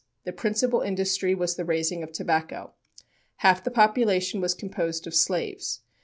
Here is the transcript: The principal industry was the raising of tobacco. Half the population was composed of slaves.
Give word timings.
The 0.23 0.33
principal 0.33 0.81
industry 0.81 1.35
was 1.35 1.55
the 1.55 1.63
raising 1.63 2.01
of 2.01 2.11
tobacco. 2.11 2.73
Half 3.45 3.63
the 3.63 3.69
population 3.69 4.41
was 4.41 4.55
composed 4.55 5.05
of 5.05 5.13
slaves. 5.13 5.81